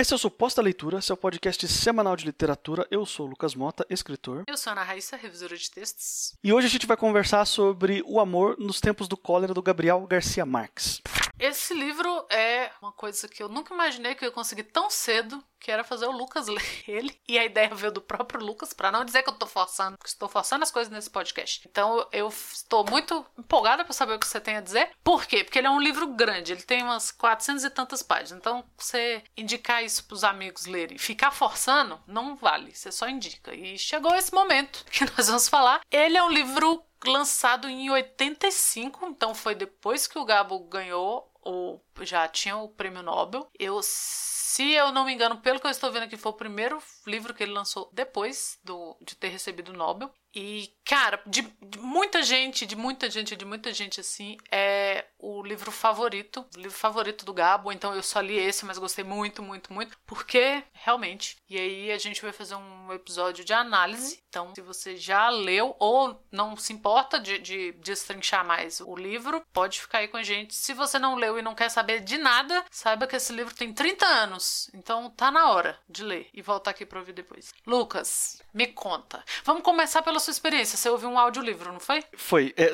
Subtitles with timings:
[0.00, 2.86] Esse é o Suposta Leitura, seu podcast semanal de literatura.
[2.90, 4.44] Eu sou o Lucas Mota, escritor.
[4.48, 6.32] Eu sou a Ana Raíssa, revisora de textos.
[6.42, 10.06] E hoje a gente vai conversar sobre O Amor nos Tempos do Cólera, do Gabriel
[10.06, 11.02] Garcia Marques.
[11.40, 15.42] Esse livro é uma coisa que eu nunca imaginei que eu ia conseguir tão cedo,
[15.58, 17.18] que era fazer o Lucas ler ele.
[17.26, 20.10] E a ideia veio do próprio Lucas, para não dizer que eu tô forçando, porque
[20.10, 21.66] estou forçando as coisas nesse podcast.
[21.66, 24.90] Então eu estou muito empolgada para saber o que você tem a dizer.
[25.02, 25.42] Por quê?
[25.42, 28.32] Porque ele é um livro grande, ele tem umas 400 e tantas páginas.
[28.32, 32.74] Então, você indicar isso pros amigos lerem, ficar forçando, não vale.
[32.74, 33.54] Você só indica.
[33.54, 35.80] E chegou esse momento que nós vamos falar.
[35.90, 41.84] Ele é um livro lançado em 85, então foi depois que o Gabo ganhou ou
[42.02, 43.50] já tinha o prêmio Nobel.
[43.58, 46.82] Eu, se eu não me engano, pelo que eu estou vendo aqui, foi o primeiro
[47.06, 50.12] livro que ele lançou depois do, de ter recebido o Nobel.
[50.34, 55.42] E, cara, de, de, muita gente, de muita gente, de muita gente assim, é o
[55.42, 57.72] livro favorito, o livro favorito do Gabo.
[57.72, 61.36] Então eu só li esse, mas gostei muito, muito, muito, porque realmente.
[61.48, 64.20] E aí a gente vai fazer um episódio de análise.
[64.28, 69.42] Então, se você já leu ou não se importa de, de destrinchar mais o livro,
[69.52, 70.54] pode ficar aí com a gente.
[70.54, 73.72] Se você não leu e não quer saber de nada, saiba que esse livro tem
[73.72, 74.70] 30 anos.
[74.72, 77.52] Então tá na hora de ler e voltar aqui para ouvir depois.
[77.66, 79.24] Lucas, me conta.
[79.44, 80.76] Vamos começar pela sua experiência.
[80.76, 82.04] Você ouviu um audiolivro, não foi?
[82.16, 82.54] Foi.
[82.56, 82.72] É,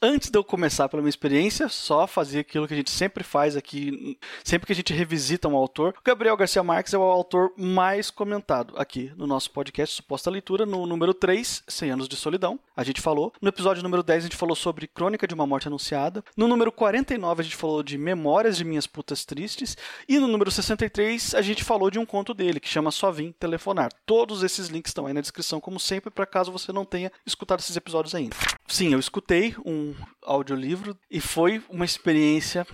[0.00, 3.56] antes de eu começar pela minha experiência, só fazer aquilo que a gente sempre faz
[3.56, 5.94] aqui, sempre que a gente revisita um autor.
[5.98, 10.66] O Gabriel Garcia Marques é o autor mais comentado aqui no nosso podcast Suposta Leitura,
[10.66, 12.58] no número 3, 100 anos de solidão.
[12.76, 13.32] A gente falou.
[13.40, 16.24] No episódio número 10, a gente falou sobre Crônica de uma Morte Anunciada.
[16.36, 19.76] No número 49, a gente falou de Memórias de Minhas Putas Tristes.
[20.08, 23.32] E no número 63, a gente falou de um conto dele, que chama Só Vim
[23.32, 23.90] Telefonar.
[24.06, 27.60] Todos esses links estão aí na descrição, como sempre, para caso você não tenha escutado
[27.60, 28.36] esses episódios ainda.
[28.72, 32.66] Sim, eu escutei um audiolivro e foi uma experiência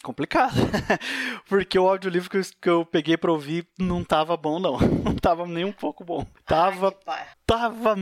[0.00, 0.54] complicada.
[1.48, 4.78] Porque o audiolivro que eu, que eu peguei pra ouvir não tava bom, não.
[5.02, 6.24] Não tava nem um pouco bom.
[6.46, 6.96] Tava.
[7.08, 7.94] Ai, tava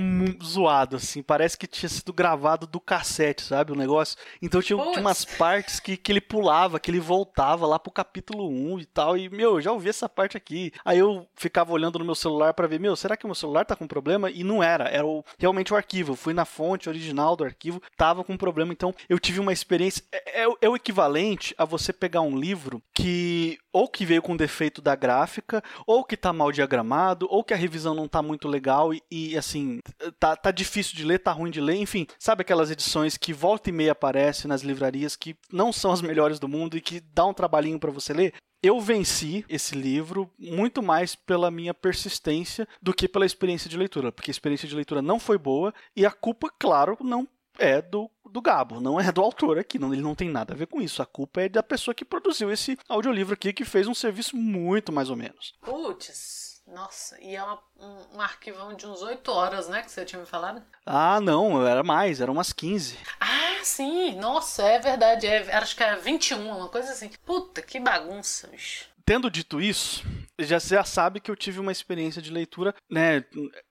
[0.45, 1.23] zoado, assim.
[1.23, 3.72] Parece que tinha sido gravado do cassete, sabe?
[3.72, 4.16] O negócio.
[4.41, 8.49] Então tinha, tinha, umas partes que, que ele pulava, que ele voltava lá pro capítulo
[8.49, 9.19] 1 e tal.
[9.19, 10.72] E, meu, eu já ouvi essa parte aqui.
[10.84, 13.65] Aí eu ficava olhando no meu celular para ver, meu, será que o meu celular
[13.65, 14.31] tá com problema?
[14.31, 14.84] E não era.
[14.84, 16.12] Era o, realmente o arquivo.
[16.12, 18.72] Eu fui na fonte original do arquivo, tava com problema.
[18.72, 20.05] Então eu tive uma experiência.
[20.12, 24.36] É, é, é o equivalente a você pegar um livro que ou que veio com
[24.36, 28.48] defeito da gráfica, ou que tá mal diagramado, ou que a revisão não tá muito
[28.48, 29.81] legal e, e assim,
[30.19, 33.70] tá, tá difícil de ler, tá ruim de ler, enfim, sabe aquelas edições que volta
[33.70, 37.25] e meia aparecem nas livrarias que não são as melhores do mundo e que dá
[37.25, 38.34] um trabalhinho para você ler?
[38.62, 44.12] Eu venci esse livro muito mais pela minha persistência do que pela experiência de leitura,
[44.12, 47.26] porque a experiência de leitura não foi boa e a culpa, claro, não
[47.58, 50.57] é do, do Gabo, não é do autor aqui, não, ele não tem nada a
[50.57, 51.03] ver com isso.
[51.03, 54.93] A culpa é da pessoa que produziu esse audiolivro aqui, que fez um serviço muito
[54.93, 55.55] mais ou menos.
[55.61, 56.51] Putz.
[56.67, 59.83] Nossa, e é uma, um, um, arquivão de uns 8 horas, né?
[59.83, 60.63] Que você tinha me falado?
[60.87, 62.97] Ah, não, era mais, eram umas 15.
[63.19, 65.27] Ah, sim, nossa, é verdade.
[65.27, 67.11] É, acho que é 21, uma coisa assim.
[67.27, 68.89] Puta, que bagunça, bicho.
[69.10, 70.04] Tendo dito isso,
[70.38, 73.25] já, já sabe que eu tive uma experiência de leitura, né,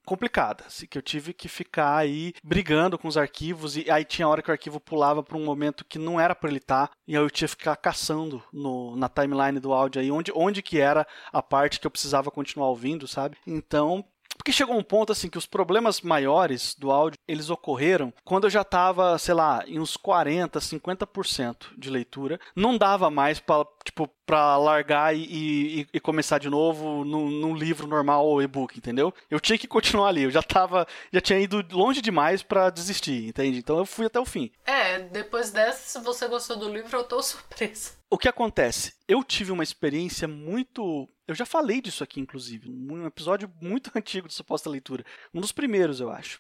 [0.06, 4.28] complicada, assim, que eu tive que ficar aí brigando com os arquivos e aí tinha
[4.28, 6.94] hora que o arquivo pulava para um momento que não era para ele estar tá,
[7.08, 10.62] e aí eu tinha que ficar caçando no, na timeline do áudio aí onde, onde
[10.62, 13.38] que era a parte que eu precisava continuar ouvindo, sabe?
[13.48, 14.04] Então
[14.40, 18.50] porque chegou um ponto assim que os problemas maiores do áudio, eles ocorreram quando eu
[18.50, 22.40] já estava, sei lá, em uns 40, 50% de leitura.
[22.56, 27.56] Não dava mais para tipo para largar e, e, e, começar de novo num, num
[27.56, 29.12] livro normal ou e-book, entendeu?
[29.28, 33.28] Eu tinha que continuar ali, eu já tava, já tinha ido longe demais para desistir,
[33.28, 33.58] entende?
[33.58, 34.52] Então eu fui até o fim.
[34.68, 37.94] É, depois dessa, se você gostou do livro, eu tô surpresa.
[38.08, 38.94] O que acontece?
[39.08, 41.10] Eu tive uma experiência muito.
[41.28, 45.04] Eu já falei disso aqui, inclusive, um episódio muito antigo de suposta leitura.
[45.34, 46.40] Um dos primeiros, eu acho.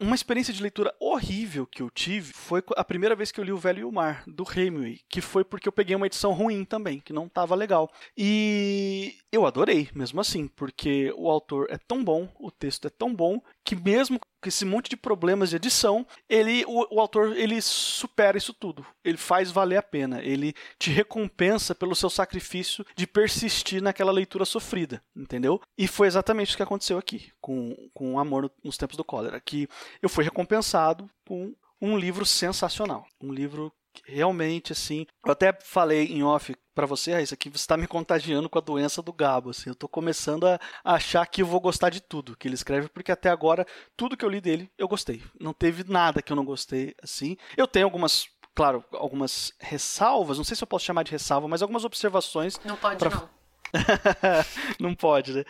[0.00, 3.52] Uma experiência de leitura horrível que eu tive foi a primeira vez que eu li
[3.52, 6.64] O Velho e o Mar, do Hemingway, que foi porque eu peguei uma edição ruim
[6.64, 7.90] também, que não estava legal.
[8.16, 13.14] E eu adorei, mesmo assim, porque o autor é tão bom, o texto é tão
[13.14, 17.60] bom, que mesmo com esse monte de problemas de edição, ele, o, o, autor ele
[17.60, 18.86] supera isso tudo.
[19.04, 20.22] Ele faz valer a pena.
[20.22, 25.60] Ele te recompensa pelo seu sacrifício de persistir naquela leitura sofrida, entendeu?
[25.76, 29.68] E foi exatamente o que aconteceu aqui com, com Amor nos Tempos do Cólera, que
[30.00, 33.72] eu fui recompensado com um livro sensacional, um livro
[34.04, 35.06] realmente assim.
[35.24, 38.62] Eu até falei em off para você, Raíssa, que você está me contagiando com a
[38.62, 39.50] doença do Gabo.
[39.50, 42.88] Assim, eu estou começando a achar que eu vou gostar de tudo que ele escreve,
[42.88, 45.22] porque até agora tudo que eu li dele eu gostei.
[45.40, 47.36] Não teve nada que eu não gostei assim.
[47.56, 51.62] Eu tenho algumas claro, algumas ressalvas, não sei se eu posso chamar de ressalva, mas
[51.62, 52.60] algumas observações.
[52.64, 53.10] Não pode pra...
[53.10, 53.38] não.
[54.80, 55.44] Não pode, né?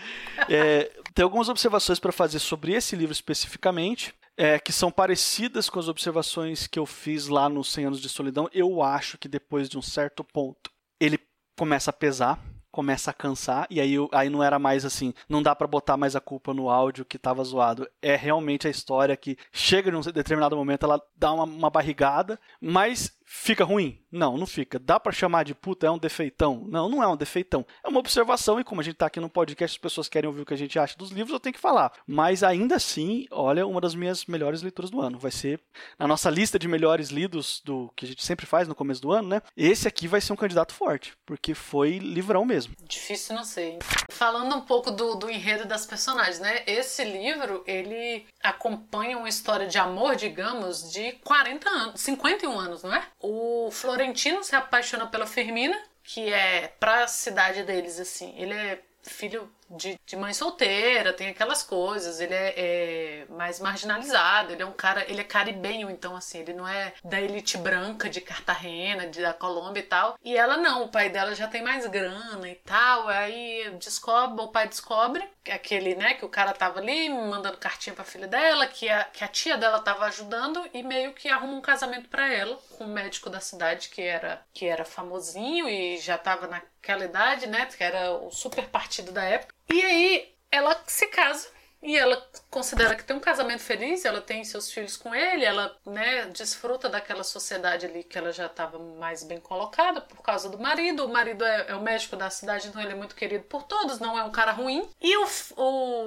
[0.49, 4.13] É, tem algumas observações para fazer sobre esse livro especificamente.
[4.41, 8.09] É, que são parecidas com as observações que eu fiz lá nos 100 Anos de
[8.09, 8.49] Solidão.
[8.53, 10.71] Eu acho que depois de um certo ponto
[11.01, 11.19] ele
[11.57, 12.41] começa a pesar
[12.71, 16.15] começa a cansar e aí, aí não era mais assim, não dá para botar mais
[16.15, 17.89] a culpa no áudio que tava zoado.
[18.01, 23.18] É realmente a história que chega num determinado momento, ela dá uma, uma barrigada, mas
[23.31, 24.01] Fica ruim?
[24.11, 24.79] Não, não fica.
[24.79, 26.65] Dá para chamar de puta, é um defeitão?
[26.67, 27.65] Não, não é um defeitão.
[27.85, 30.41] É uma observação e como a gente tá aqui no podcast, as pessoas querem ouvir
[30.41, 31.93] o que a gente acha dos livros, eu tenho que falar.
[32.07, 35.19] Mas ainda assim, olha, uma das minhas melhores leituras do ano.
[35.19, 35.61] Vai ser
[35.99, 39.13] na nossa lista de melhores lidos do que a gente sempre faz no começo do
[39.13, 39.43] ano, né?
[39.55, 42.75] Esse aqui vai ser um candidato forte, porque foi livrão mesmo.
[42.83, 43.79] Difícil não sei.
[44.11, 46.63] Falando um pouco do, do enredo das personagens, né?
[46.67, 52.95] Esse livro, ele acompanha uma história de amor, digamos, de 40 anos, 51 anos, não
[52.95, 53.03] é?
[53.21, 58.35] O Florentino se apaixona pela Firmina, que é pra cidade deles, assim.
[58.37, 64.53] Ele é filho de, de mãe solteira, tem aquelas coisas, ele é, é, mais marginalizado,
[64.53, 68.09] ele é um cara, ele é caribenho, então assim, ele não é da elite branca
[68.09, 70.19] de Cartagena, de, da Colômbia e tal.
[70.25, 74.49] E ela não, o pai dela já tem mais grana e tal, aí descobre, o
[74.49, 78.89] pai descobre aquele, né, que o cara tava ali mandando cartinha pra filha dela, que
[78.89, 82.59] a, que a tia dela tava ajudando e meio que arruma um casamento para ela
[82.77, 87.47] com um médico da cidade que era que era famosinho e já tava naquela idade,
[87.47, 89.58] né, que era o super partido da época.
[89.71, 91.49] E aí ela se casa
[91.81, 92.21] e ela
[92.51, 96.89] considera que tem um casamento feliz, ela tem seus filhos com ele, ela né, desfruta
[96.89, 101.05] daquela sociedade ali que ela já estava mais bem colocada por causa do marido.
[101.05, 104.01] O marido é, é, o médico da cidade, então ele é muito querido por todos,
[104.01, 104.89] não é um cara ruim.
[105.01, 105.29] E o,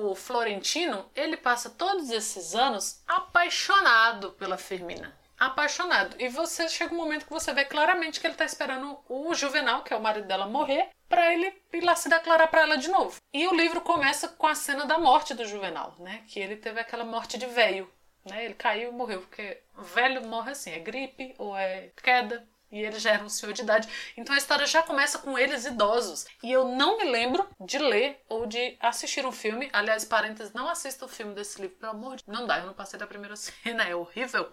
[0.10, 6.16] o Florentino, ele passa todos esses anos apaixonado pela Firmina apaixonado.
[6.20, 9.82] E você chega um momento que você vê claramente que ele tá esperando o Juvenal,
[9.82, 12.88] que é o marido dela, morrer para ele ir lá se declarar para ela de
[12.88, 13.20] novo.
[13.34, 16.24] E o livro começa com a cena da morte do Juvenal, né?
[16.28, 17.92] Que ele teve aquela morte de velho,
[18.24, 18.46] né?
[18.46, 23.00] Ele caiu e morreu, porque velho morre assim, é gripe ou é queda, e ele
[23.00, 23.90] já era um senhor de idade.
[24.16, 26.26] Então a história já começa com eles idosos.
[26.42, 29.70] E eu não me lembro de ler ou de assistir um filme.
[29.74, 32.74] Aliás, parênteses, não assista o filme desse livro, pelo amor de Não dá, eu não
[32.74, 34.52] passei da primeira cena, é horrível.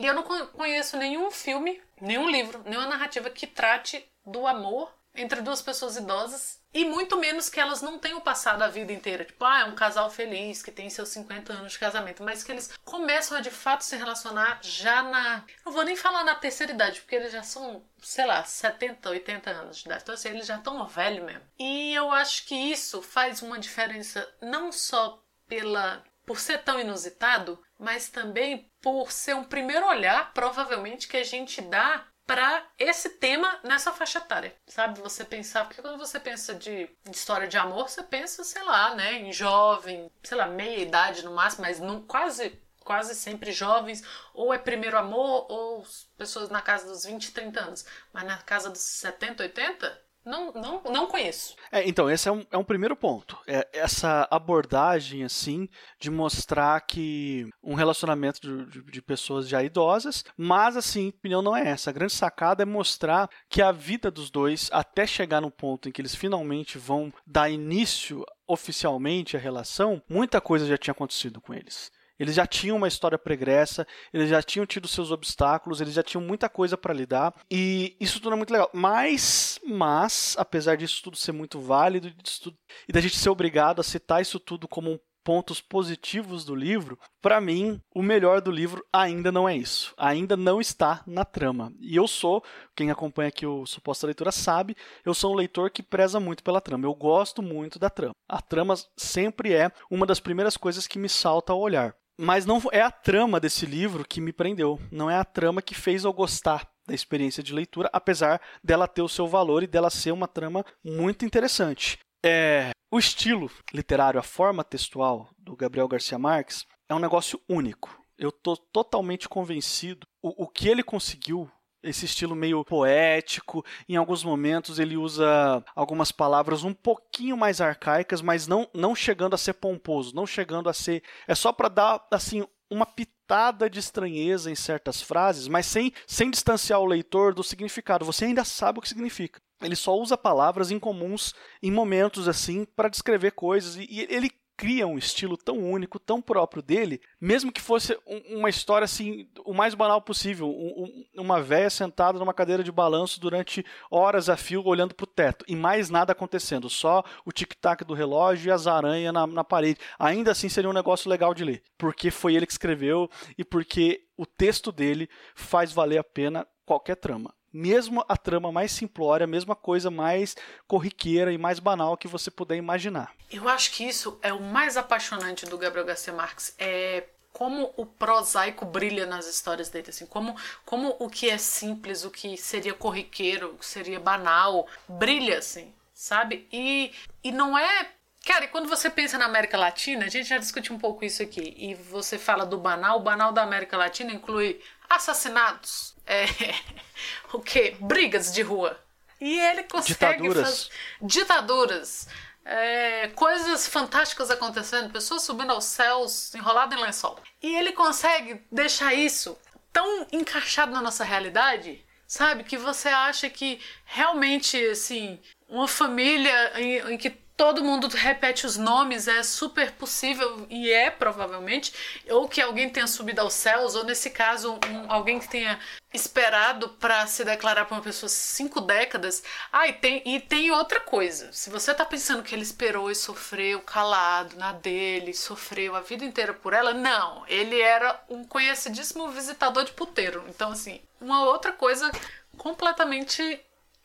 [0.00, 5.42] E eu não conheço nenhum filme, nenhum livro, nenhuma narrativa que trate do amor entre
[5.42, 9.26] duas pessoas idosas e muito menos que elas não tenham passado a vida inteira.
[9.26, 12.50] Tipo, ah, é um casal feliz que tem seus 50 anos de casamento, mas que
[12.50, 15.44] eles começam a de fato se relacionar já na.
[15.66, 19.50] Não vou nem falar na terceira idade, porque eles já são, sei lá, 70, 80
[19.50, 20.02] anos de idade.
[20.02, 21.42] Então, assim, eles já estão velhos mesmo.
[21.58, 27.60] E eu acho que isso faz uma diferença não só pela por ser tão inusitado,
[27.76, 33.58] mas também por ser um primeiro olhar, provavelmente, que a gente dá para esse tema
[33.64, 35.00] nessa faixa etária, sabe?
[35.00, 39.14] Você pensar, porque quando você pensa de, história de amor, você pensa, sei lá, né,
[39.14, 44.02] em jovem, sei lá, meia idade no máximo, mas não, quase quase sempre jovens,
[44.32, 45.84] ou é primeiro amor, ou
[46.16, 47.84] pessoas na casa dos 20, 30 anos.
[48.12, 51.56] Mas na casa dos 70, 80, não, não, não conheço.
[51.72, 53.38] É, então, esse é um, é um primeiro ponto.
[53.46, 55.68] É essa abordagem, assim,
[55.98, 61.56] de mostrar que um relacionamento de, de, de, pessoas já idosas, mas, assim, opinião não
[61.56, 61.90] é essa.
[61.90, 65.92] A grande sacada é mostrar que a vida dos dois, até chegar no ponto em
[65.92, 71.54] que eles finalmente vão dar início oficialmente à relação, muita coisa já tinha acontecido com
[71.54, 71.90] eles.
[72.20, 76.22] Eles já tinham uma história pregressa, eles já tinham tido seus obstáculos, eles já tinham
[76.22, 78.70] muita coisa para lidar e isso tudo é muito legal.
[78.74, 82.12] Mas, mas, apesar disso tudo ser muito válido
[82.42, 86.98] tudo, e da gente ser obrigado a citar isso tudo como pontos positivos do livro,
[87.20, 89.94] para mim, o melhor do livro ainda não é isso.
[89.96, 91.72] Ainda não está na trama.
[91.80, 92.42] E eu sou,
[92.74, 96.60] quem acompanha aqui o Suposta Leitura sabe, eu sou um leitor que preza muito pela
[96.60, 96.86] trama.
[96.86, 98.14] Eu gosto muito da trama.
[98.28, 101.94] A trama sempre é uma das primeiras coisas que me salta ao olhar.
[102.22, 104.78] Mas não é a trama desse livro que me prendeu.
[104.92, 109.00] Não é a trama que fez eu gostar da experiência de leitura, apesar dela ter
[109.00, 111.98] o seu valor e dela ser uma trama muito interessante.
[112.22, 117.98] É, o estilo literário, a forma textual do Gabriel Garcia Marques é um negócio único.
[118.18, 121.50] Eu estou totalmente convencido o, o que ele conseguiu
[121.82, 123.64] esse estilo meio poético.
[123.88, 129.34] Em alguns momentos ele usa algumas palavras um pouquinho mais arcaicas, mas não, não chegando
[129.34, 131.02] a ser pomposo, não chegando a ser.
[131.26, 136.30] É só para dar assim uma pitada de estranheza em certas frases, mas sem, sem
[136.30, 138.04] distanciar o leitor do significado.
[138.04, 139.40] Você ainda sabe o que significa.
[139.60, 144.30] Ele só usa palavras incomuns em momentos assim para descrever coisas e, e ele
[144.60, 149.26] cria um estilo tão único, tão próprio dele, mesmo que fosse um, uma história assim,
[149.46, 150.50] o mais banal possível.
[150.50, 155.06] Um, um, uma véia sentada numa cadeira de balanço durante horas a fio olhando pro
[155.06, 159.42] teto e mais nada acontecendo, só o tic-tac do relógio e as aranhas na, na
[159.42, 159.80] parede.
[159.98, 164.02] Ainda assim seria um negócio legal de ler, porque foi ele que escreveu e porque
[164.14, 169.54] o texto dele faz valer a pena qualquer trama mesmo a trama mais simplória, a
[169.54, 173.12] coisa mais corriqueira e mais banal que você puder imaginar.
[173.30, 177.86] Eu acho que isso é o mais apaixonante do Gabriel Garcia Marques, é como o
[177.86, 182.74] prosaico brilha nas histórias dele, assim, como, como o que é simples, o que seria
[182.74, 186.48] corriqueiro, o que seria banal, brilha, assim, sabe?
[186.52, 186.92] E,
[187.22, 187.88] e não é
[188.26, 191.22] Cara, e quando você pensa na América Latina, a gente já discutiu um pouco isso
[191.22, 196.54] aqui, e você fala do banal, o banal da América Latina inclui assassinatos, é,
[197.32, 197.76] o que?
[197.80, 198.78] Brigas de rua.
[199.20, 200.70] E ele consegue ditaduras, fazer
[201.02, 202.08] ditaduras,
[202.44, 207.20] é, coisas fantásticas acontecendo, pessoas subindo aos céus, enrolado em lençol.
[207.42, 209.38] E ele consegue deixar isso
[209.72, 216.94] tão encaixado na nossa realidade, sabe, que você acha que realmente assim uma família em,
[216.94, 221.72] em que todo mundo repete os nomes, é super possível e é provavelmente,
[222.10, 225.58] ou que alguém tenha subido aos céus, ou nesse caso, um, alguém que tenha
[225.90, 229.22] esperado para se declarar para uma pessoa cinco décadas.
[229.50, 231.32] Ah, e tem, e tem outra coisa.
[231.32, 236.04] Se você tá pensando que ele esperou e sofreu calado na dele, sofreu a vida
[236.04, 237.24] inteira por ela, não.
[237.26, 240.26] Ele era um conhecidíssimo visitador de puteiro.
[240.28, 241.90] Então, assim, uma outra coisa
[242.36, 243.40] completamente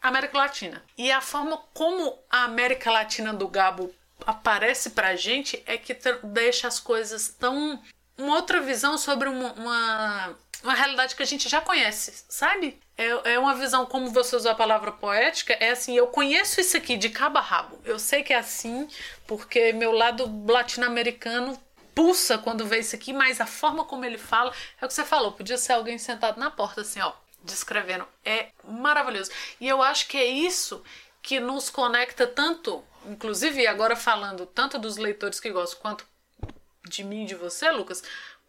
[0.08, 0.84] América Latina.
[0.98, 3.94] E a forma como a América Latina do Gabo
[4.26, 7.82] aparece pra gente é que deixa as coisas tão.
[8.18, 12.80] uma outra visão sobre uma, uma, uma realidade que a gente já conhece, sabe?
[12.98, 16.78] É, é uma visão, como você usou a palavra poética, é assim: eu conheço isso
[16.78, 17.80] aqui de cabo a rabo.
[17.84, 18.88] Eu sei que é assim,
[19.28, 21.60] porque meu lado latino-americano
[21.94, 25.06] pulsa quando vê isso aqui, mas a forma como ele fala é o que você
[25.06, 25.32] falou.
[25.32, 27.14] Podia ser alguém sentado na porta, assim, ó
[27.46, 28.06] descrevendo.
[28.24, 29.32] É maravilhoso.
[29.60, 30.84] E eu acho que é isso
[31.22, 36.06] que nos conecta tanto, inclusive agora falando tanto dos leitores que gostam quanto
[36.88, 38.04] de mim e de você, Lucas,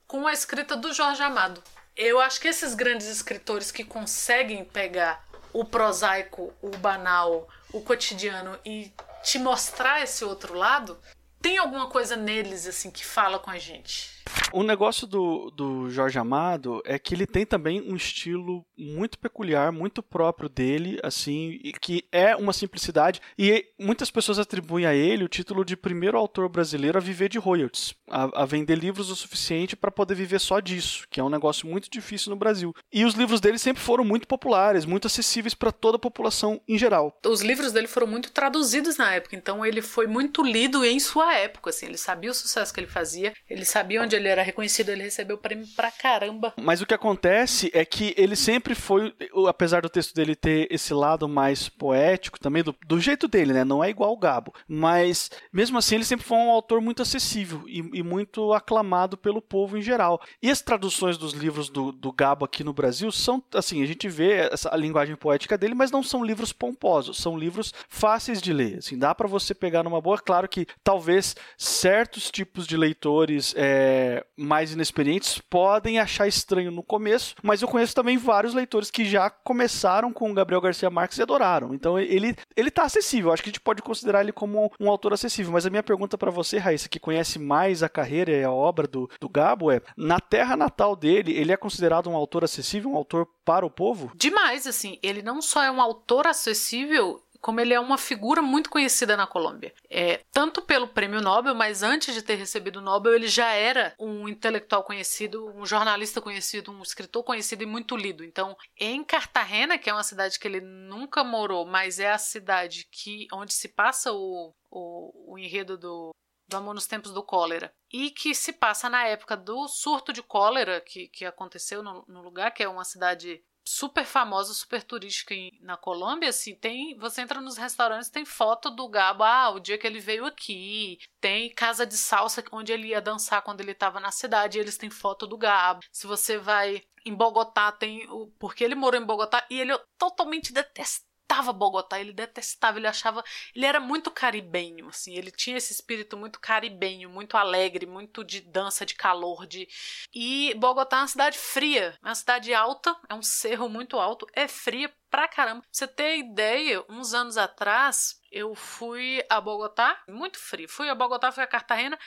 [0.06, 1.62] com a escrita do Jorge Amado.
[1.96, 8.58] Eu acho que esses grandes escritores que conseguem pegar o prosaico, o banal, o cotidiano
[8.64, 10.98] e te mostrar esse outro lado,
[11.46, 14.16] tem alguma coisa neles assim que fala com a gente.
[14.52, 19.70] O negócio do, do Jorge Amado é que ele tem também um estilo muito peculiar,
[19.70, 23.20] muito próprio dele, assim, que é uma simplicidade.
[23.38, 27.38] E muitas pessoas atribuem a ele o título de primeiro autor brasileiro a viver de
[27.38, 31.30] royalties, a, a vender livros o suficiente para poder viver só disso, que é um
[31.30, 32.74] negócio muito difícil no Brasil.
[32.92, 36.78] E os livros dele sempre foram muito populares, muito acessíveis para toda a população em
[36.78, 37.16] geral.
[37.24, 41.34] Os livros dele foram muito traduzidos na época, então ele foi muito lido em sua
[41.38, 44.90] época, assim, ele sabia o sucesso que ele fazia, ele sabia onde ele era reconhecido,
[44.90, 46.52] ele recebeu prêmio pra caramba.
[46.56, 49.14] Mas o que acontece é que ele sempre foi,
[49.48, 53.64] apesar do texto dele ter esse lado mais poético também, do, do jeito dele, né?
[53.64, 54.54] Não é igual o Gabo.
[54.68, 59.40] Mas, mesmo assim, ele sempre foi um autor muito acessível e, e muito aclamado pelo
[59.40, 60.20] povo em geral.
[60.42, 64.08] E as traduções dos livros do, do Gabo aqui no Brasil são, assim, a gente
[64.08, 68.52] vê essa, a linguagem poética dele, mas não são livros pomposos, são livros fáceis de
[68.52, 68.78] ler.
[68.78, 70.18] Assim, dá para você pegar numa boa.
[70.18, 71.15] Claro que talvez
[71.56, 77.94] certos tipos de leitores é, mais inexperientes podem achar estranho no começo, mas eu conheço
[77.94, 81.74] também vários leitores que já começaram com o Gabriel Garcia Marques e adoraram.
[81.74, 85.12] Então ele ele tá acessível, acho que a gente pode considerar ele como um autor
[85.12, 88.50] acessível, mas a minha pergunta para você, Raíssa, que conhece mais a carreira e a
[88.50, 92.90] obra do, do Gabo é, na terra natal dele, ele é considerado um autor acessível,
[92.90, 94.10] um autor para o povo?
[94.14, 98.70] Demais, assim, ele não só é um autor acessível, como ele é uma figura muito
[98.70, 99.74] conhecida na Colômbia.
[99.88, 103.94] É, tanto pelo prêmio Nobel, mas antes de ter recebido o Nobel, ele já era
[103.98, 108.24] um intelectual conhecido, um jornalista conhecido, um escritor conhecido e muito lido.
[108.24, 112.86] Então, em Cartagena, que é uma cidade que ele nunca morou, mas é a cidade
[112.90, 116.14] que onde se passa o, o, o enredo do,
[116.48, 120.22] do Amor nos Tempos do Cólera, e que se passa na época do surto de
[120.22, 125.34] cólera que, que aconteceu no, no lugar, que é uma cidade super famosa, super turística
[125.34, 129.60] em, na Colômbia, assim, tem, você entra nos restaurantes, tem foto do Gabo, ah, o
[129.60, 133.72] dia que ele veio aqui, tem casa de salsa onde ele ia dançar quando ele
[133.72, 135.80] estava na cidade, eles têm foto do Gabo.
[135.90, 139.84] Se você vai em Bogotá, tem o porque ele morou em Bogotá e ele é
[139.98, 143.22] totalmente detestável detestava Bogotá, ele detestava, ele achava,
[143.54, 148.40] ele era muito caribenho, assim, ele tinha esse espírito muito caribenho, muito alegre, muito de
[148.40, 149.68] dança, de calor, de
[150.14, 154.26] e Bogotá é uma cidade fria, é uma cidade alta, é um cerro muito alto,
[154.32, 155.62] é fria pra caramba.
[155.62, 160.68] Pra você ter ideia, uns anos atrás eu fui a Bogotá, muito frio.
[160.68, 161.98] Fui a Bogotá, fui a Cartagena,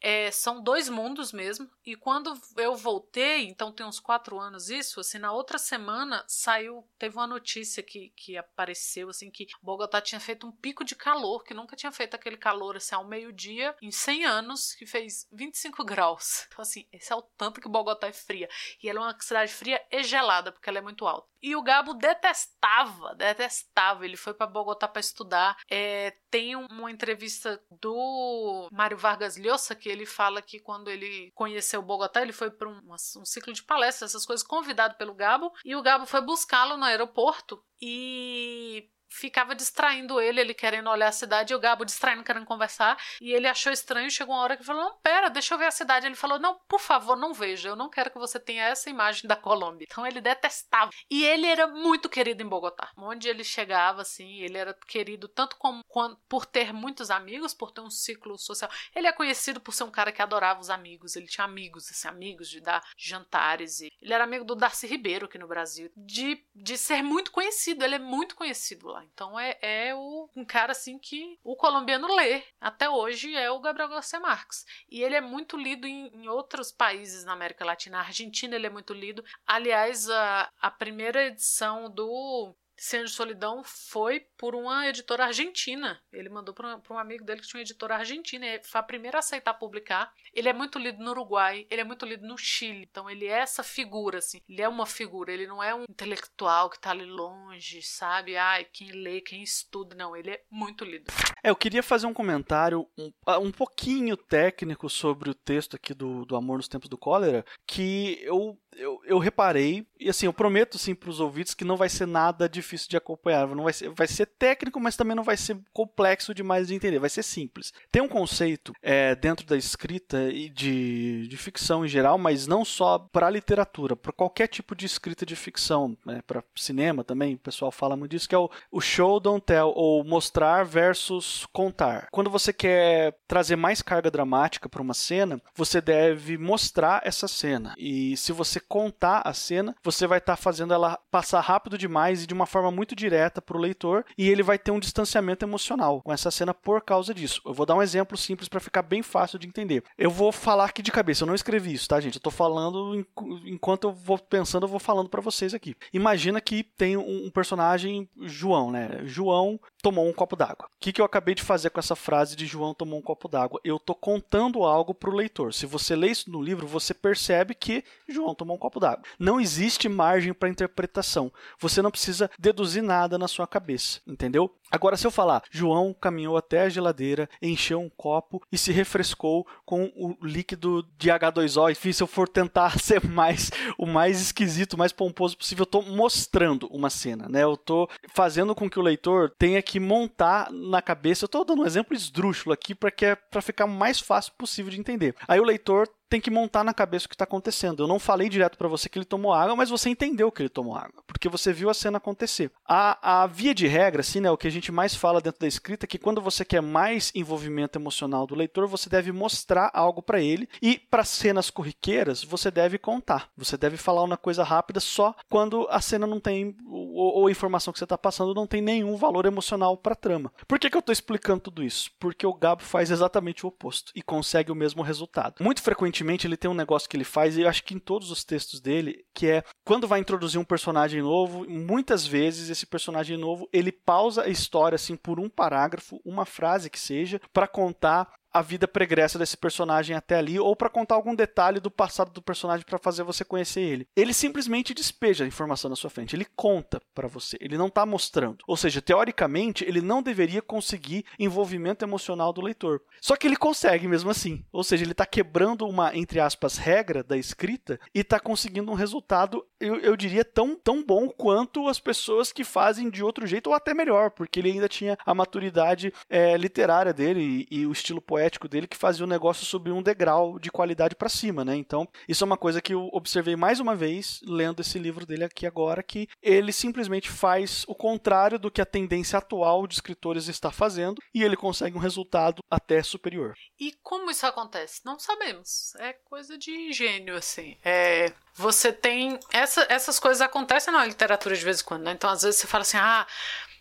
[0.00, 1.68] é, são dois mundos mesmo.
[1.84, 6.86] E quando eu voltei, então tem uns quatro anos isso, assim, na outra semana saiu,
[6.98, 11.42] teve uma notícia que, que apareceu, assim, que Bogotá tinha feito um pico de calor,
[11.44, 15.84] que nunca tinha feito aquele calor, assim, ao meio-dia, em 100 anos, que fez 25
[15.84, 16.46] graus.
[16.46, 18.48] Então, assim, esse é o tanto que Bogotá é fria.
[18.82, 21.28] E ela é uma cidade fria e gelada, porque ela é muito alta.
[21.40, 24.04] E o Gabo detestava, detestava.
[24.04, 25.56] Ele foi para Bogotá para estudar.
[25.70, 31.80] É, tem uma entrevista do Mário Vargas Llosa que ele fala que quando ele conheceu
[31.80, 35.52] Bogotá, ele foi para um, um, ciclo de palestras, essas coisas, convidado pelo Gabo.
[35.64, 41.12] E o Gabo foi buscá-lo no aeroporto e ficava distraindo ele, ele querendo olhar a
[41.12, 44.64] cidade, e o Gabo distraindo, querendo conversar, e ele achou estranho, chegou uma hora que
[44.64, 46.06] falou, não, pera, deixa eu ver a cidade.
[46.06, 49.26] Ele falou, não, por favor, não veja, eu não quero que você tenha essa imagem
[49.26, 49.86] da Colômbia.
[49.90, 50.90] Então ele detestava.
[51.10, 52.90] E ele era muito querido em Bogotá.
[52.96, 55.82] Onde ele chegava, assim, ele era querido tanto como
[56.28, 58.70] por ter muitos amigos, por ter um ciclo social.
[58.94, 62.08] Ele é conhecido por ser um cara que adorava os amigos, ele tinha amigos, assim,
[62.08, 63.80] amigos de dar jantares.
[63.80, 67.84] E ele era amigo do Darcy Ribeiro aqui no Brasil, de, de ser muito conhecido,
[67.84, 68.97] ele é muito conhecido lá.
[69.04, 73.60] Então é, é o, um cara assim que o colombiano lê até hoje é o
[73.60, 74.64] Gabriel Garcia Marques.
[74.88, 77.98] E ele é muito lido em, em outros países na América Latina.
[77.98, 79.24] A Argentina ele é muito lido.
[79.46, 86.00] Aliás, a, a primeira edição do Cena de Solidão foi por uma editora argentina.
[86.12, 88.46] Ele mandou para um amigo dele que tinha uma editora argentina.
[88.46, 90.12] E foi a primeira a aceitar publicar.
[90.32, 92.86] Ele é muito lido no Uruguai, ele é muito lido no Chile.
[92.88, 94.40] Então ele é essa figura, assim.
[94.48, 98.36] Ele é uma figura, ele não é um intelectual que está ali longe, sabe?
[98.36, 99.96] Ai, quem lê, quem estuda.
[99.96, 101.12] Não, ele é muito lido.
[101.42, 105.92] É, eu queria fazer um comentário um, ah, um pouquinho técnico sobre o texto aqui
[105.92, 110.32] do, do Amor nos Tempos do Cólera, que eu eu, eu reparei, e assim, eu
[110.32, 113.46] prometo sim para os ouvintes que não vai ser nada difícil de acompanhar.
[113.48, 116.98] Não vai ser, vai ser técnico, mas também não vai ser complexo demais de entender.
[116.98, 117.72] Vai ser simples.
[117.90, 122.64] Tem um conceito é, dentro da escrita e de, de ficção em geral, mas não
[122.64, 127.38] só para literatura, para qualquer tipo de escrita de ficção, né, para cinema também, o
[127.38, 132.08] pessoal fala muito disso, que é o, o show, don't tell, ou mostrar versus contar.
[132.10, 137.74] Quando você quer trazer mais carga dramática para uma cena, você deve mostrar essa cena.
[137.76, 142.22] E se você contar a cena, você vai estar tá fazendo ela passar rápido demais
[142.22, 145.44] e de uma forma muito direta para o leitor, e ele vai ter um distanciamento
[145.44, 147.40] emocional com essa cena por causa disso.
[147.44, 149.82] Eu vou dar um exemplo simples para ficar bem fácil de entender.
[149.96, 152.16] Eu vou falar aqui de cabeça, eu não escrevi isso, tá, gente?
[152.16, 153.06] Eu tô falando
[153.46, 155.74] enquanto eu vou pensando, eu vou falando para vocês aqui.
[155.92, 159.00] Imagina que tem um personagem João, né?
[159.04, 160.66] João tomou um copo d'água.
[160.66, 163.28] O que, que eu acabei de fazer com essa frase de João tomou um copo
[163.28, 163.60] d'água?
[163.64, 165.54] Eu tô contando algo para o leitor.
[165.54, 169.04] Se você lê isso no livro, você percebe que João tomou um copo d'água.
[169.18, 171.32] Não existe margem para interpretação.
[171.60, 174.54] Você não precisa deduzir nada na sua cabeça, entendeu?
[174.70, 179.46] Agora, se eu falar, João caminhou até a geladeira, encheu um copo e se refrescou
[179.64, 181.70] com o líquido de H2O.
[181.70, 185.82] Enfim, se eu for tentar ser mais o mais esquisito, mais pomposo possível, eu estou
[185.82, 187.44] mostrando uma cena, né?
[187.44, 191.24] Eu estou fazendo com que o leitor tenha que montar na cabeça.
[191.24, 194.70] Eu estou dando um exemplo esdrúxulo aqui para que é para ficar mais fácil possível
[194.70, 195.14] de entender.
[195.26, 197.82] Aí o leitor tem que montar na cabeça o que está acontecendo.
[197.82, 200.48] Eu não falei direto para você que ele tomou água, mas você entendeu que ele
[200.48, 202.50] tomou água, porque você viu a cena acontecer.
[202.66, 205.46] A, a via de regra, assim, né, o que a gente mais fala dentro da
[205.46, 210.02] escrita é que quando você quer mais envolvimento emocional do leitor, você deve mostrar algo
[210.02, 213.28] para ele e para cenas corriqueiras você deve contar.
[213.36, 217.30] Você deve falar uma coisa rápida só quando a cena não tem ou, ou a
[217.30, 220.32] informação que você está passando não tem nenhum valor emocional para a trama.
[220.46, 221.90] Por que, que eu estou explicando tudo isso?
[221.98, 225.36] Porque o Gabo faz exatamente o oposto e consegue o mesmo resultado.
[225.40, 227.78] Muito frequentemente frequentemente ele tem um negócio que ele faz, e eu acho que em
[227.78, 232.66] todos os textos dele, que é quando vai introduzir um personagem novo, muitas vezes esse
[232.66, 237.48] personagem novo ele pausa a história assim por um parágrafo, uma frase que seja, para
[237.48, 242.12] contar a vida pregressa desse personagem até ali ou para contar algum detalhe do passado
[242.12, 243.88] do personagem para fazer você conhecer ele.
[243.96, 247.84] Ele simplesmente despeja a informação na sua frente, ele conta para você, ele não está
[247.86, 248.44] mostrando.
[248.46, 252.80] Ou seja, teoricamente, ele não deveria conseguir envolvimento emocional do leitor.
[253.00, 254.44] Só que ele consegue mesmo assim.
[254.52, 258.74] Ou seja, ele está quebrando uma, entre aspas, regra da escrita e está conseguindo um
[258.74, 263.48] resultado, eu, eu diria, tão, tão bom quanto as pessoas que fazem de outro jeito
[263.48, 267.72] ou até melhor, porque ele ainda tinha a maturidade é, literária dele e, e o
[267.72, 271.44] estilo poético poético dele que fazia o negócio subir um degrau de qualidade para cima,
[271.44, 271.54] né?
[271.54, 275.22] Então, isso é uma coisa que eu observei mais uma vez lendo esse livro dele
[275.22, 280.26] aqui agora, que ele simplesmente faz o contrário do que a tendência atual de escritores
[280.26, 283.34] está fazendo e ele consegue um resultado até superior.
[283.60, 284.80] E como isso acontece?
[284.84, 285.74] Não sabemos.
[285.76, 287.56] É coisa de gênio, assim.
[287.64, 289.18] É, você tem.
[289.32, 291.92] Essa, essas coisas acontecem na literatura de vez em quando, né?
[291.92, 293.06] Então, às vezes, você fala assim, ah.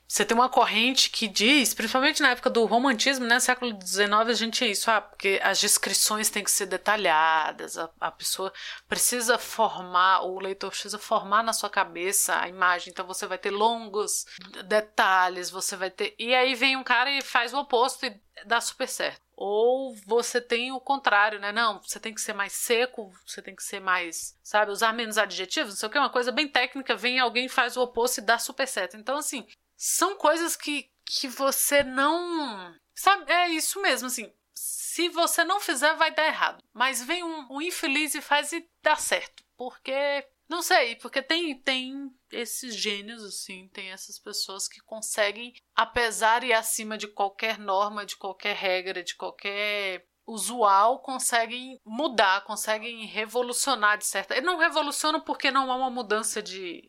[0.08, 3.42] Você tem uma corrente que diz, principalmente na época do romantismo, né?
[3.42, 7.90] Século XIX, a gente tinha isso, ah, porque as descrições têm que ser detalhadas, a,
[8.00, 8.54] a pessoa
[8.88, 13.52] precisa formar, o leitor precisa formar na sua cabeça a imagem, então você vai ter
[13.52, 14.26] longos
[14.66, 16.16] detalhes, você vai ter.
[16.18, 19.22] E aí vem um cara e faz o oposto e dá super certo.
[19.36, 21.52] Ou você tem o contrário, né?
[21.52, 25.18] Não, você tem que ser mais seco, você tem que ser mais, sabe, usar menos
[25.18, 28.24] adjetivos, não sei o que, uma coisa bem técnica, vem alguém faz o oposto e
[28.24, 28.96] dá super certo.
[28.96, 29.46] Então, assim,
[29.78, 32.76] são coisas que, que você não.
[32.96, 34.34] Sabe, é isso mesmo, assim.
[34.56, 36.64] Se você não fizer, vai dar errado.
[36.74, 39.46] Mas vem um, um infeliz e faz e dá certo.
[39.56, 46.44] Porque não sei, porque tem, tem esses gênios, assim, tem essas pessoas que conseguem, apesar
[46.44, 53.98] e acima de qualquer norma, de qualquer regra, de qualquer usual conseguem mudar, conseguem revolucionar
[53.98, 54.36] de certa.
[54.36, 56.84] Ele não revoluciona porque não há uma mudança de.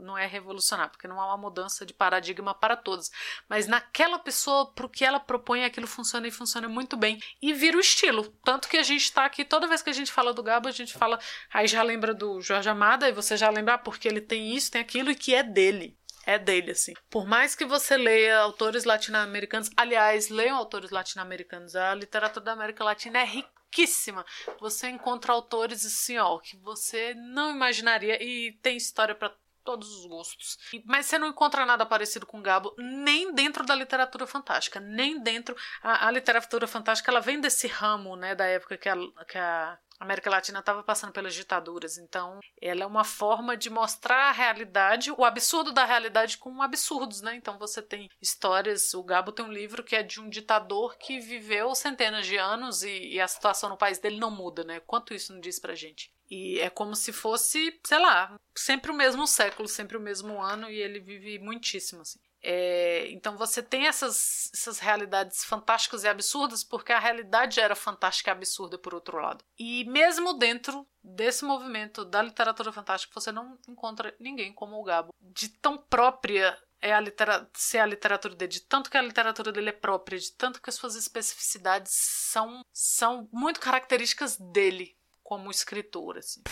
[0.00, 3.10] Não é revolucionar, porque não há uma mudança de paradigma para todos.
[3.48, 7.22] Mas naquela pessoa, para o que ela propõe, aquilo funciona e funciona muito bem.
[7.40, 8.24] E vira o estilo.
[8.44, 10.72] Tanto que a gente está aqui, toda vez que a gente fala do Gabo, a
[10.72, 11.18] gente fala.
[11.52, 14.72] Aí já lembra do Jorge Amada, e você já lembra ah, porque ele tem isso,
[14.72, 16.94] tem aquilo, e que é dele é dele, assim.
[17.10, 22.84] Por mais que você leia autores latino-americanos, aliás, leiam autores latino-americanos, a literatura da América
[22.84, 24.24] Latina é riquíssima.
[24.60, 30.06] Você encontra autores assim, ó, que você não imaginaria e tem história para todos os
[30.06, 30.58] gostos.
[30.84, 35.56] Mas você não encontra nada parecido com Gabo nem dentro da literatura fantástica, nem dentro
[35.82, 38.96] a, a literatura fantástica, ela vem desse ramo, né, da época que a,
[39.28, 43.70] que a a América Latina estava passando pelas ditaduras, então ela é uma forma de
[43.70, 47.36] mostrar a realidade, o absurdo da realidade com absurdos, né?
[47.36, 51.20] Então você tem histórias, o Gabo tem um livro que é de um ditador que
[51.20, 54.80] viveu centenas de anos e, e a situação no país dele não muda, né?
[54.80, 56.12] Quanto isso não diz pra gente?
[56.28, 60.68] E é como se fosse, sei lá, sempre o mesmo século, sempre o mesmo ano,
[60.68, 62.18] e ele vive muitíssimo, assim.
[62.42, 68.30] É, então você tem essas, essas realidades fantásticas e absurdas, porque a realidade era fantástica
[68.30, 69.44] e absurda por outro lado.
[69.58, 75.14] E mesmo dentro desse movimento da literatura fantástica, você não encontra ninguém como o Gabo,
[75.20, 79.52] de tão própria é a litera ser a literatura dele, de tanto que a literatura
[79.52, 85.50] dele é própria, de tanto que as suas especificidades são, são muito características dele como
[85.50, 86.18] escritor.
[86.18, 86.42] Assim.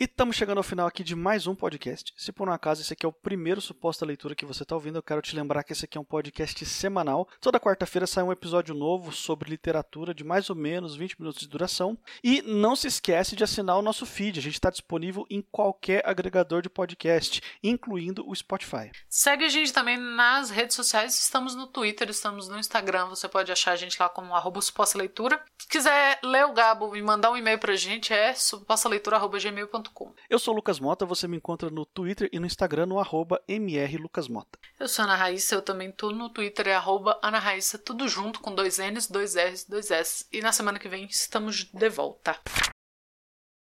[0.00, 2.14] E estamos chegando ao final aqui de mais um podcast.
[2.16, 4.94] Se por um acaso esse aqui é o primeiro suposta leitura que você está ouvindo,
[4.94, 7.28] eu quero te lembrar que esse aqui é um podcast semanal.
[7.40, 11.48] Toda quarta-feira sai um episódio novo sobre literatura de mais ou menos 20 minutos de
[11.48, 11.98] duração.
[12.22, 14.38] E não se esquece de assinar o nosso feed.
[14.38, 18.92] A gente está disponível em qualquer agregador de podcast, incluindo o Spotify.
[19.08, 21.18] Segue a gente também nas redes sociais.
[21.18, 23.06] Estamos no Twitter, estamos no Instagram.
[23.06, 25.42] Você pode achar a gente lá como arroba suposta leitura.
[25.58, 29.87] Se quiser ler o Gabo e mandar um e-mail pra gente, é supostaleitura.gmail.com
[30.28, 34.58] eu sou Lucas Mota, você me encontra no Twitter e no Instagram no arroba mrlucasmota.
[34.78, 38.40] Eu sou Ana Raíssa, eu também tô no Twitter, é arroba Ana Raíssa, tudo junto
[38.40, 40.26] com dois N's, dois R's, dois S.
[40.32, 42.38] E na semana que vem estamos de volta.